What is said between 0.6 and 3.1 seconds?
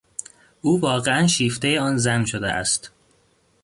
او واقعا شیفتهی آن زن شده است.